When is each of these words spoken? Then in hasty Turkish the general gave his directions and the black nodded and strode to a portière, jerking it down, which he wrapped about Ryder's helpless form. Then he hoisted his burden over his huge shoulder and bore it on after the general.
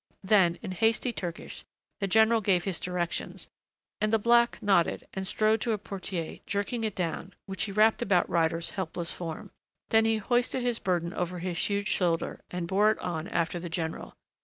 Then 0.23 0.57
in 0.63 0.71
hasty 0.71 1.13
Turkish 1.13 1.63
the 1.99 2.07
general 2.07 2.41
gave 2.41 2.63
his 2.63 2.79
directions 2.79 3.49
and 3.99 4.11
the 4.11 4.17
black 4.17 4.57
nodded 4.59 5.05
and 5.13 5.27
strode 5.27 5.61
to 5.61 5.73
a 5.73 5.77
portière, 5.77 6.41
jerking 6.47 6.83
it 6.83 6.95
down, 6.95 7.35
which 7.45 7.65
he 7.65 7.71
wrapped 7.71 8.01
about 8.01 8.27
Ryder's 8.27 8.71
helpless 8.71 9.11
form. 9.11 9.51
Then 9.89 10.05
he 10.05 10.17
hoisted 10.17 10.63
his 10.63 10.79
burden 10.79 11.13
over 11.13 11.37
his 11.37 11.59
huge 11.59 11.87
shoulder 11.89 12.41
and 12.49 12.67
bore 12.67 12.89
it 12.89 12.97
on 12.97 13.27
after 13.27 13.59
the 13.59 13.69
general. 13.69 14.15